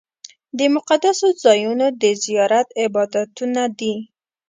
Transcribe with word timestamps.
د 0.57 0.59
مقدسو 0.75 1.27
ځایونو 1.43 1.85
د 2.01 2.03
زیارت 2.23 2.67
عبادتونه 2.83 3.61
دي. 3.79 3.95